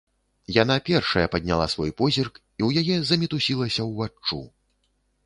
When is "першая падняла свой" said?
0.87-1.91